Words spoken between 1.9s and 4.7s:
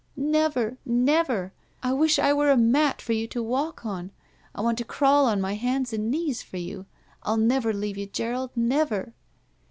wish I were a mat for you to walk on. I